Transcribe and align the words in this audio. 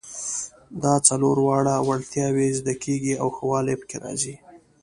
دا 0.83 0.93
څلور 1.07 1.37
واړه 1.47 1.75
وړتیاوې 1.87 2.47
زده 2.59 2.73
کیږي 2.83 3.13
او 3.21 3.27
ښه 3.35 3.43
والی 3.49 3.75
پکې 3.81 3.97
راځي. 4.03 4.35